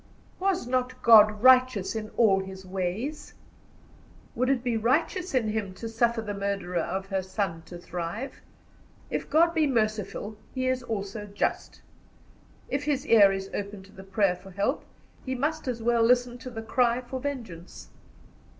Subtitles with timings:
[0.39, 3.35] Was not God righteous in all His ways?
[4.33, 8.41] Would it be righteous in Him to suffer the murderer of her son to thrive?
[9.11, 11.83] If God be merciful, He is also just.
[12.67, 14.85] If His ear is open to the prayer for help,
[15.23, 17.91] He must as well listen to the cry for vengeance.